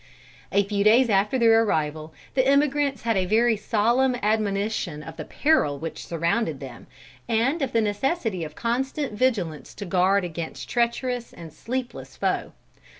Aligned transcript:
A 0.51 0.63
few 0.63 0.83
days 0.83 1.11
after 1.11 1.37
their 1.37 1.61
arrival, 1.63 2.11
the 2.33 2.47
emigrants 2.47 3.03
had 3.03 3.15
a 3.17 3.27
very 3.27 3.55
solemn 3.55 4.15
admonition 4.23 5.03
of 5.03 5.15
the 5.15 5.25
peril 5.25 5.77
which 5.77 6.07
surrounded 6.07 6.59
them, 6.59 6.87
and 7.29 7.61
of 7.61 7.71
the 7.71 7.81
necessity 7.81 8.43
of 8.43 8.55
constant 8.55 9.13
vigilance 9.13 9.75
to 9.75 9.85
guard 9.85 10.23
against 10.23 10.63
a 10.63 10.67
treacherous 10.69 11.33
and 11.33 11.53
sleepless 11.53 12.17
foe. 12.17 12.51